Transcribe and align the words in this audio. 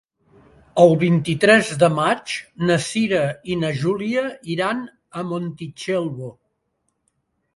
El 0.83 0.93
vint-i-tres 1.01 1.67
de 1.83 1.89
maig 1.97 2.33
na 2.69 2.77
Cira 2.87 3.21
i 3.55 3.59
na 3.65 3.71
Júlia 3.81 4.23
iran 4.55 4.81
a 5.21 5.23
Montitxelvo. 5.33 6.31